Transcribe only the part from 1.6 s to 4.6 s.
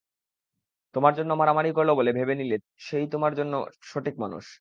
করলো বলে ভেবে নিলে সেই তোমার জন্য সঠিক মানুষ।